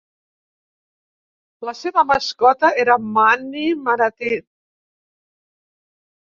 [1.69, 4.41] La seva mascota era Manny Manatee.